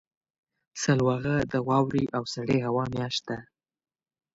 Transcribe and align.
سلواغه 0.81 1.35
د 1.51 1.53
واورې 1.67 2.05
او 2.15 2.23
سړې 2.33 2.57
هوا 2.65 2.83
میاشت 2.95 3.21
ده. 3.29 3.37